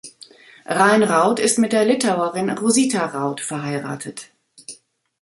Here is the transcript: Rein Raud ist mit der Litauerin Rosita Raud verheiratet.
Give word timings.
Rein 0.65 1.03
Raud 1.03 1.39
ist 1.39 1.59
mit 1.59 1.73
der 1.73 1.85
Litauerin 1.85 2.49
Rosita 2.49 3.05
Raud 3.05 3.39
verheiratet. 3.39 4.31